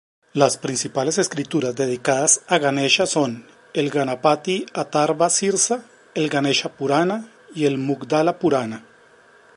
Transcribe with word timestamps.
Las 0.33 0.57
principales 0.57 1.19
escrituras 1.19 1.75
dedicadas 1.75 2.41
a 2.47 2.57
Ganesha 2.57 3.05
son 3.05 3.45
el 3.75 3.91
"Ganapati-atharva-sirsa", 3.91 5.85
el 6.15 6.27
"Ganesha-purana" 6.27 7.29
y 7.53 7.65
el 7.67 7.77
"Mugdala-purana". 7.77 8.83